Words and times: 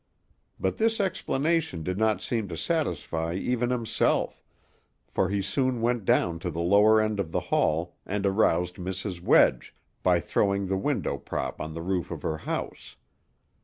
But 0.59 0.77
this 0.77 0.99
explanation 0.99 1.83
did 1.83 1.95
not 1.99 2.23
seem 2.23 2.47
to 2.47 2.57
satisfy 2.57 3.35
even 3.35 3.69
himself, 3.69 4.41
for 5.07 5.29
he 5.29 5.43
soon 5.43 5.79
went 5.79 6.05
down 6.05 6.39
to 6.39 6.49
the 6.49 6.59
lower 6.59 6.99
end 6.99 7.19
of 7.19 7.31
the 7.31 7.39
hall, 7.53 7.95
and 8.03 8.25
aroused 8.25 8.77
Mrs. 8.77 9.21
Wedge, 9.21 9.75
by 10.01 10.19
throwing 10.19 10.65
the 10.65 10.75
window 10.75 11.19
prop 11.19 11.61
on 11.61 11.75
the 11.75 11.83
roof 11.83 12.09
of 12.09 12.23
her 12.23 12.37
house. 12.39 12.95